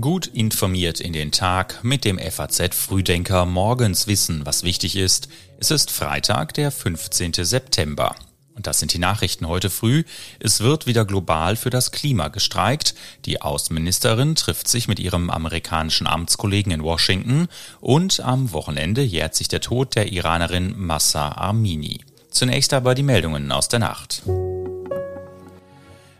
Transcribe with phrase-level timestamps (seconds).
[0.00, 5.28] Gut informiert in den Tag mit dem FAZ Frühdenker morgens wissen, was wichtig ist.
[5.60, 7.32] Es ist Freitag, der 15.
[7.34, 8.16] September.
[8.56, 10.02] Und das sind die Nachrichten heute früh.
[10.40, 12.96] Es wird wieder global für das Klima gestreikt.
[13.24, 17.46] Die Außenministerin trifft sich mit ihrem amerikanischen Amtskollegen in Washington.
[17.80, 22.00] Und am Wochenende jährt sich der Tod der Iranerin Massa Amini.
[22.30, 24.22] Zunächst aber die Meldungen aus der Nacht.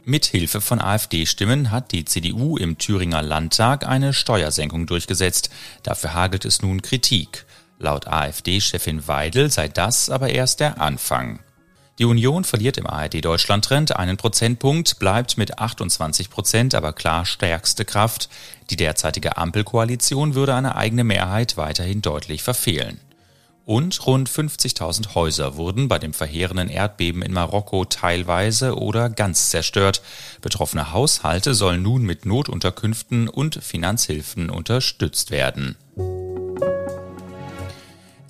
[0.07, 5.49] Mit Hilfe von AfD-Stimmen hat die CDU im Thüringer Landtag eine Steuersenkung durchgesetzt.
[5.83, 7.47] Dafür hagelt es nun Kritik.
[7.79, 11.39] Laut AfD-Chefin Weidel sei das aber erst der Anfang.
[11.99, 18.29] Die Union verliert im ARD-Deutschland-Trend einen Prozentpunkt, bleibt mit 28 Prozent aber klar stärkste Kraft.
[18.69, 23.01] Die derzeitige Ampelkoalition würde eine eigene Mehrheit weiterhin deutlich verfehlen.
[23.67, 30.03] Und rund 50.000 Häuser wurden bei dem verheerenden Erdbeben in Marokko teilweise oder ganz zerstört.
[30.43, 35.77] Betroffene Haushalte sollen nun mit Notunterkünften und Finanzhilfen unterstützt werden.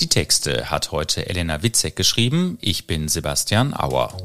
[0.00, 2.58] Die Texte hat heute Elena Witzek geschrieben.
[2.60, 4.16] Ich bin Sebastian Auer.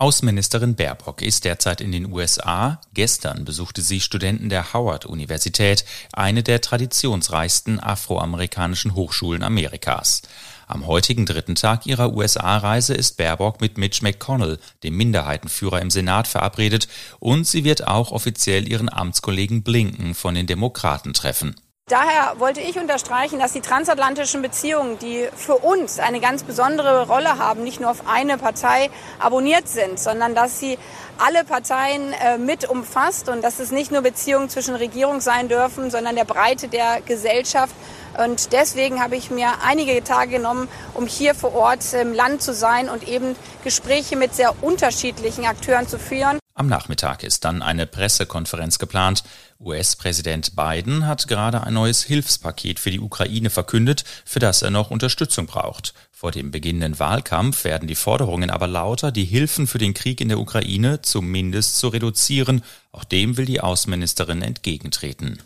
[0.00, 2.80] Außenministerin Baerbock ist derzeit in den USA.
[2.94, 10.22] Gestern besuchte sie Studenten der Howard-Universität, eine der traditionsreichsten afroamerikanischen Hochschulen Amerikas.
[10.68, 16.28] Am heutigen dritten Tag ihrer USA-Reise ist Baerbock mit Mitch McConnell, dem Minderheitenführer im Senat,
[16.28, 16.86] verabredet
[17.18, 21.56] und sie wird auch offiziell ihren Amtskollegen Blinken von den Demokraten treffen.
[21.88, 27.38] Daher wollte ich unterstreichen, dass die transatlantischen Beziehungen, die für uns eine ganz besondere Rolle
[27.38, 30.78] haben, nicht nur auf eine Partei abonniert sind, sondern dass sie
[31.16, 35.90] alle Parteien äh, mit umfasst und dass es nicht nur Beziehungen zwischen Regierung sein dürfen,
[35.90, 37.74] sondern der Breite der Gesellschaft.
[38.22, 42.52] Und deswegen habe ich mir einige Tage genommen, um hier vor Ort im Land zu
[42.52, 46.38] sein und eben Gespräche mit sehr unterschiedlichen Akteuren zu führen.
[46.58, 49.22] Am Nachmittag ist dann eine Pressekonferenz geplant.
[49.60, 54.90] US-Präsident Biden hat gerade ein neues Hilfspaket für die Ukraine verkündet, für das er noch
[54.90, 55.94] Unterstützung braucht.
[56.10, 60.30] Vor dem beginnenden Wahlkampf werden die Forderungen aber lauter, die Hilfen für den Krieg in
[60.30, 62.62] der Ukraine zumindest zu reduzieren.
[62.90, 65.38] Auch dem will die Außenministerin entgegentreten.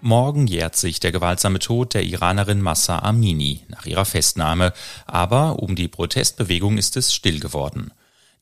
[0.00, 4.72] Morgen jährt sich der gewaltsame Tod der Iranerin Massa Amini nach ihrer Festnahme,
[5.04, 7.90] aber um die Protestbewegung ist es still geworden.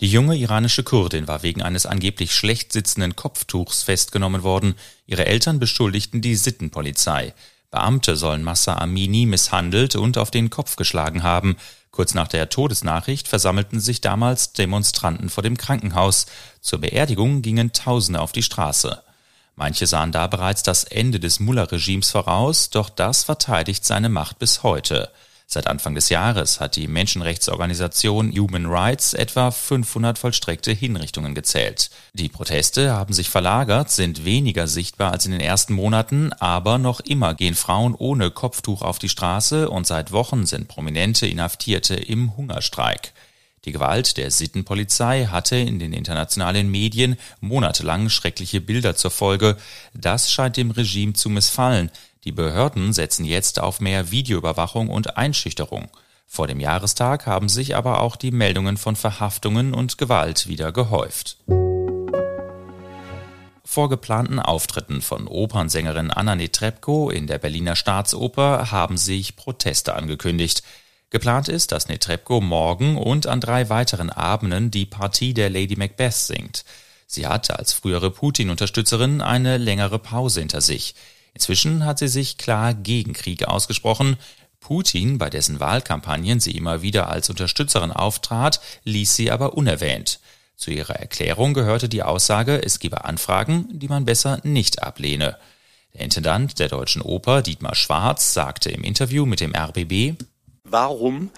[0.01, 4.75] Die junge iranische Kurdin war wegen eines angeblich schlecht sitzenden Kopftuchs festgenommen worden.
[5.07, 7.33] Ihre Eltern beschuldigten die Sittenpolizei.
[7.71, 11.57] Beamte sollen Massa Amini misshandelt und auf den Kopf geschlagen haben.
[11.91, 16.27] Kurz nach der Todesnachricht versammelten sich damals Demonstranten vor dem Krankenhaus.
[16.61, 19.03] Zur Beerdigung gingen Tausende auf die Straße.
[19.55, 24.63] Manche sahen da bereits das Ende des Mullah-Regimes voraus, doch das verteidigt seine Macht bis
[24.63, 25.11] heute.
[25.49, 31.91] Seit Anfang des Jahres hat die Menschenrechtsorganisation Human Rights etwa 500 vollstreckte Hinrichtungen gezählt.
[32.15, 36.99] Die Proteste haben sich verlagert, sind weniger sichtbar als in den ersten Monaten, aber noch
[36.99, 42.37] immer gehen Frauen ohne Kopftuch auf die Straße und seit Wochen sind prominente Inhaftierte im
[42.37, 43.13] Hungerstreik.
[43.67, 49.57] Die Gewalt der Sittenpolizei hatte in den internationalen Medien monatelang schreckliche Bilder zur Folge.
[49.95, 51.91] Das scheint dem Regime zu missfallen.
[52.27, 55.89] Die Behörden setzen jetzt auf mehr Videoüberwachung und Einschüchterung.
[56.27, 61.37] Vor dem Jahrestag haben sich aber auch die Meldungen von Verhaftungen und Gewalt wieder gehäuft.
[63.65, 70.65] Vor geplanten Auftritten von Opernsängerin Anna Netrebko in der Berliner Staatsoper haben sich Proteste angekündigt.
[71.11, 76.15] Geplant ist, dass Netrebko morgen und an drei weiteren Abenden die Partie der Lady Macbeth
[76.15, 76.65] singt.
[77.07, 80.97] Sie hat als frühere Putin-Unterstützerin eine längere Pause hinter sich.
[81.37, 84.17] Inzwischen hat sie sich klar gegen Krieg ausgesprochen.
[84.59, 90.19] Putin, bei dessen Wahlkampagnen sie immer wieder als Unterstützerin auftrat, ließ sie aber unerwähnt.
[90.57, 95.37] Zu ihrer Erklärung gehörte die Aussage, es gebe Anfragen, die man besser nicht ablehne.
[95.93, 100.19] Der Intendant der Deutschen Oper, Dietmar Schwarz, sagte im Interview mit dem RBB,
[100.65, 101.33] Warum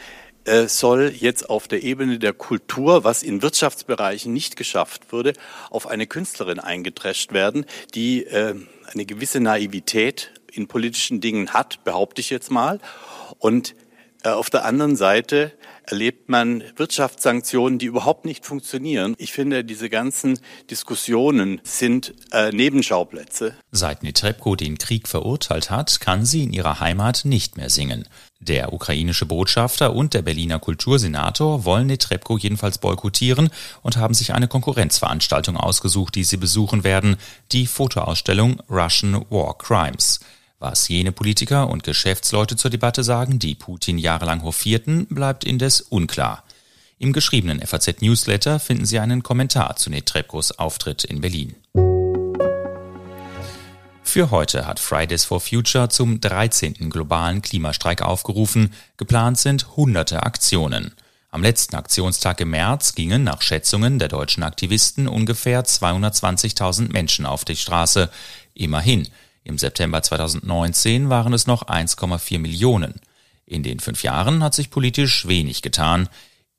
[0.67, 5.33] soll jetzt auf der Ebene der Kultur, was in Wirtschaftsbereichen nicht geschafft wurde,
[5.71, 8.55] auf eine Künstlerin eingedrescht werden, die äh,
[8.93, 12.81] eine gewisse Naivität in politischen Dingen hat, behaupte ich jetzt mal.
[13.39, 13.75] Und
[14.25, 15.53] äh, auf der anderen Seite
[15.85, 19.15] erlebt man Wirtschaftssanktionen, die überhaupt nicht funktionieren.
[19.19, 20.39] Ich finde, diese ganzen
[20.71, 23.55] Diskussionen sind äh, Nebenschauplätze.
[23.71, 28.07] Seit Netrebko den Krieg verurteilt hat, kann sie in ihrer Heimat nicht mehr singen.
[28.41, 33.51] Der ukrainische Botschafter und der Berliner Kultursenator wollen Netrebko jedenfalls boykottieren
[33.83, 37.17] und haben sich eine Konkurrenzveranstaltung ausgesucht, die sie besuchen werden,
[37.51, 40.21] die Fotoausstellung Russian War Crimes.
[40.61, 46.45] Was jene Politiker und Geschäftsleute zur Debatte sagen, die Putin jahrelang hofierten, bleibt indes unklar.
[46.99, 51.55] Im geschriebenen FAZ Newsletter finden Sie einen Kommentar zu Netrebkos Auftritt in Berlin.
[54.19, 56.91] Für heute hat Fridays for Future zum 13.
[56.91, 58.73] globalen Klimastreik aufgerufen.
[58.97, 60.93] Geplant sind hunderte Aktionen.
[61.31, 67.45] Am letzten Aktionstag im März gingen nach Schätzungen der deutschen Aktivisten ungefähr 220.000 Menschen auf
[67.45, 68.11] die Straße.
[68.55, 69.07] Immerhin.
[69.45, 72.95] Im September 2019 waren es noch 1,4 Millionen.
[73.47, 76.09] In den fünf Jahren hat sich politisch wenig getan.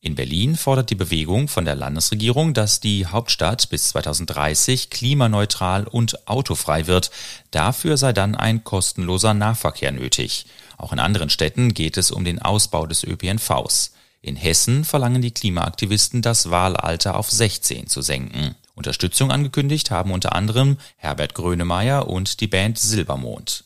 [0.01, 6.25] In Berlin fordert die Bewegung von der Landesregierung, dass die Hauptstadt bis 2030 klimaneutral und
[6.27, 7.11] autofrei wird.
[7.51, 10.45] Dafür sei dann ein kostenloser Nahverkehr nötig.
[10.77, 13.93] Auch in anderen Städten geht es um den Ausbau des ÖPNVs.
[14.21, 18.55] In Hessen verlangen die Klimaaktivisten, das Wahlalter auf 16 zu senken.
[18.75, 23.65] Unterstützung angekündigt haben unter anderem Herbert Grönemeyer und die Band Silbermond.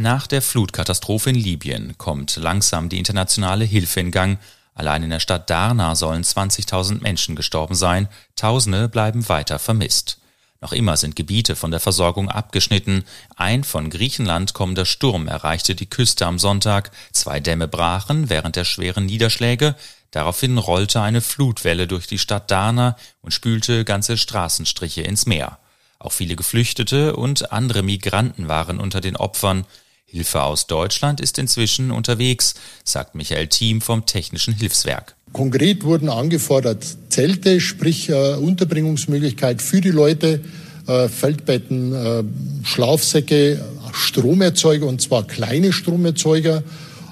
[0.00, 4.38] Nach der Flutkatastrophe in Libyen kommt langsam die internationale Hilfe in Gang.
[4.72, 10.18] Allein in der Stadt Darna sollen 20.000 Menschen gestorben sein, Tausende bleiben weiter vermisst.
[10.60, 13.02] Noch immer sind Gebiete von der Versorgung abgeschnitten.
[13.34, 16.92] Ein von Griechenland kommender Sturm erreichte die Küste am Sonntag.
[17.10, 19.74] Zwei Dämme brachen während der schweren Niederschläge.
[20.12, 25.58] Daraufhin rollte eine Flutwelle durch die Stadt Darna und spülte ganze Straßenstriche ins Meer.
[25.98, 29.66] Auch viele Geflüchtete und andere Migranten waren unter den Opfern.
[30.10, 35.14] Hilfe aus Deutschland ist inzwischen unterwegs, sagt Michael Thiem vom Technischen Hilfswerk.
[35.34, 40.40] Konkret wurden angefordert Zelte, sprich äh, Unterbringungsmöglichkeit für die Leute,
[40.86, 42.24] äh, Feldbetten, äh,
[42.64, 43.62] Schlafsäcke,
[43.92, 46.62] Stromerzeuger und zwar kleine Stromerzeuger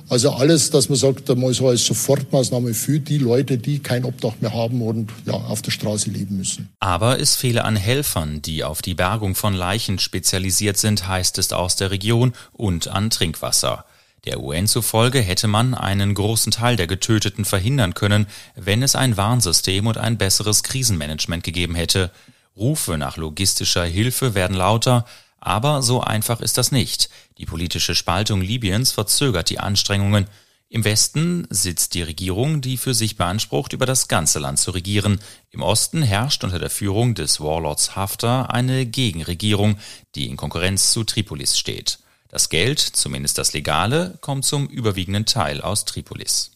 [0.08, 4.34] also alles, dass man sagt, mal so als Sofortmaßnahme für die Leute, die kein Obdach
[4.40, 6.68] mehr haben und ja, auf der Straße leben müssen.
[6.80, 11.52] Aber es fehle an Helfern, die auf die Bergung von Leichen spezialisiert sind, heißt es
[11.52, 13.84] aus der Region, und an Trinkwasser.
[14.26, 18.26] Der UN zufolge hätte man einen großen Teil der Getöteten verhindern können,
[18.56, 22.10] wenn es ein Warnsystem und ein besseres Krisenmanagement gegeben hätte.
[22.56, 25.06] Rufe nach logistischer Hilfe werden lauter,
[25.38, 27.08] aber so einfach ist das nicht.
[27.38, 30.26] Die politische Spaltung Libyens verzögert die Anstrengungen.
[30.68, 35.20] Im Westen sitzt die Regierung, die für sich beansprucht, über das ganze Land zu regieren.
[35.50, 39.78] Im Osten herrscht unter der Führung des Warlords Haftar eine Gegenregierung,
[40.16, 42.00] die in Konkurrenz zu Tripolis steht.
[42.28, 46.50] Das Geld, zumindest das legale, kommt zum überwiegenden Teil aus Tripolis.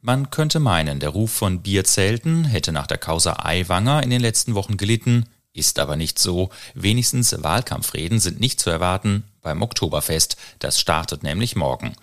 [0.00, 4.54] Man könnte meinen, der Ruf von Bierzelten hätte nach der Causa Aiwanger in den letzten
[4.54, 5.26] Wochen gelitten.
[5.52, 6.50] Ist aber nicht so.
[6.74, 10.36] Wenigstens Wahlkampfreden sind nicht zu erwarten beim Oktoberfest.
[10.58, 11.94] Das startet nämlich morgen.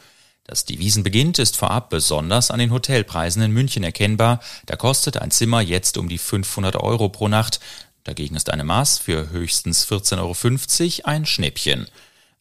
[0.43, 4.39] Dass die Wiesen beginnt, ist vorab besonders an den Hotelpreisen in München erkennbar.
[4.65, 7.59] Da kostet ein Zimmer jetzt um die 500 Euro pro Nacht.
[8.05, 11.87] Dagegen ist eine Maß für höchstens 14,50 Euro ein Schnäppchen.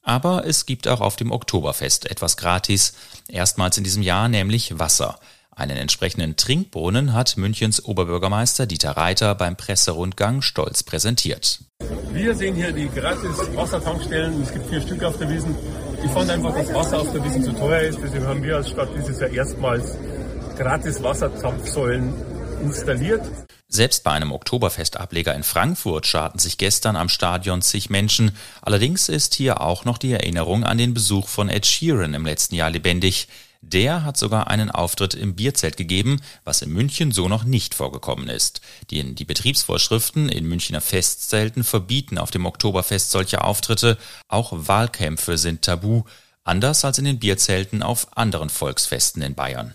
[0.03, 2.95] Aber es gibt auch auf dem Oktoberfest etwas gratis.
[3.27, 5.19] Erstmals in diesem Jahr nämlich Wasser.
[5.59, 11.61] Einen entsprechenden Trinkbrunnen hat Münchens Oberbürgermeister Dieter Reiter beim Presserundgang stolz präsentiert.
[12.13, 14.43] Wir sehen hier die gratis Wassertankstellen.
[14.43, 15.57] Es gibt vier Stück auf der Wiesen.
[16.05, 17.99] Ich fand einfach, dass Wasser auf der Wiesen zu teuer ist.
[18.03, 19.97] Deswegen haben wir als Stadt dieses Jahr erstmals
[20.59, 22.13] gratis Wasserzapfsäulen
[22.63, 23.23] installiert.
[23.67, 28.37] Selbst bei einem Oktoberfestableger in Frankfurt scharten sich gestern am Stadion zig Menschen.
[28.61, 32.57] Allerdings ist hier auch noch die Erinnerung an den Besuch von Ed Sheeran im letzten
[32.57, 33.29] Jahr lebendig.
[33.73, 38.29] Der hat sogar einen Auftritt im Bierzelt gegeben, was in München so noch nicht vorgekommen
[38.29, 38.61] ist.
[38.91, 43.99] Die, die Betriebsvorschriften in Münchner Festzelten verbieten auf dem Oktoberfest solche Auftritte.
[44.29, 46.05] Auch Wahlkämpfe sind tabu,
[46.45, 49.75] anders als in den Bierzelten auf anderen Volksfesten in Bayern.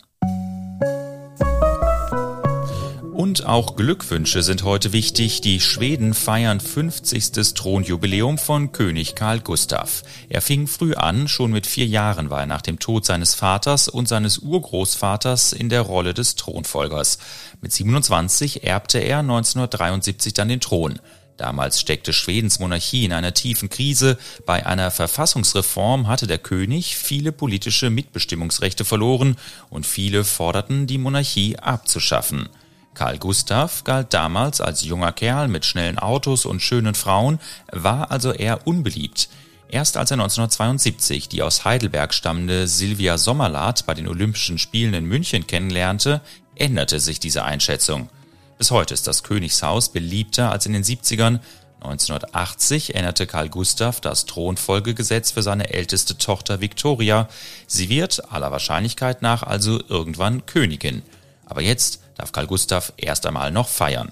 [3.14, 5.42] Und auch Glückwünsche sind heute wichtig.
[5.42, 7.54] Die Schweden feiern 50.
[7.54, 10.04] Thronjubiläum von König Karl Gustav.
[10.30, 13.90] Er fing früh an, schon mit vier Jahren war er nach dem Tod seines Vaters
[13.90, 17.18] und seines Urgroßvaters in der Rolle des Thronfolgers.
[17.60, 21.00] Mit 27 erbte er 1973 dann den Thron.
[21.36, 24.18] Damals steckte Schwedens Monarchie in einer tiefen Krise.
[24.46, 29.36] Bei einer Verfassungsreform hatte der König viele politische Mitbestimmungsrechte verloren
[29.70, 32.48] und viele forderten, die Monarchie abzuschaffen.
[32.94, 37.40] Karl Gustav galt damals als junger Kerl mit schnellen Autos und schönen Frauen,
[37.72, 39.30] war also eher unbeliebt.
[39.70, 45.06] Erst als er 1972 die aus Heidelberg stammende Silvia Sommerlath bei den Olympischen Spielen in
[45.06, 46.20] München kennenlernte,
[46.56, 48.10] änderte sich diese Einschätzung.
[48.58, 51.40] Bis heute ist das Königshaus beliebter als in den 70ern.
[51.80, 57.30] 1980 änderte Karl Gustav das Thronfolgegesetz für seine älteste Tochter Victoria.
[57.66, 61.02] Sie wird aller Wahrscheinlichkeit nach also irgendwann Königin.
[61.46, 64.10] Aber jetzt darf Karl Gustav erst einmal noch feiern.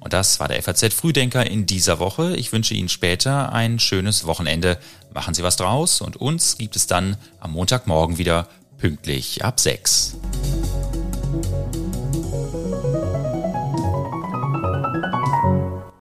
[0.00, 2.34] Und das war der FAZ Frühdenker in dieser Woche.
[2.36, 4.78] Ich wünsche Ihnen später ein schönes Wochenende.
[5.12, 8.48] Machen Sie was draus und uns gibt es dann am Montagmorgen wieder.
[8.78, 10.16] pünktlich ab 6.